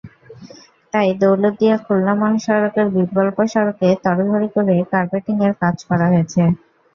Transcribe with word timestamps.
তাই 0.93 1.09
দৌলতদিয়া-খুলনা 1.21 2.13
মহাসড়কের 2.21 2.87
বিকল্প 2.95 3.37
সড়কে 3.53 3.87
তড়িঘড়ি 4.03 4.47
করে 4.55 4.75
কার্পেটিংয়ের 4.91 5.53
কাজ 5.61 5.75
করা 5.89 6.05
হয়েছে। 6.11 6.41